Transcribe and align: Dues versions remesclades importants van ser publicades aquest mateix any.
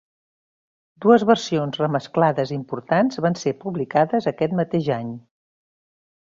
Dues 1.05 1.25
versions 1.31 1.77
remesclades 1.81 2.53
importants 2.55 3.21
van 3.27 3.37
ser 3.43 3.55
publicades 3.67 4.29
aquest 4.33 4.57
mateix 4.63 4.91
any. 4.97 5.15